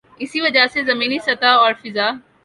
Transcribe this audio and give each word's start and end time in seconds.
اسی 0.19 0.39
وجہ 0.41 0.65
سے 0.73 0.83
زمینی 0.83 1.17
سطح 1.25 1.51
اور 1.63 1.73
فضا 1.81 2.07